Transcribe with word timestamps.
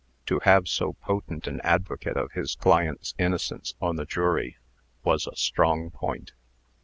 To 0.25 0.39
have 0.39 0.67
so 0.67 0.93
potent 0.93 1.45
an 1.45 1.61
advocate 1.63 2.17
of 2.17 2.31
his 2.31 2.55
client's 2.55 3.13
innocence 3.19 3.75
on 3.79 3.97
the 3.97 4.05
jury, 4.05 4.57
was 5.03 5.27
a 5.27 5.35
strong 5.35 5.91
point. 5.91 6.31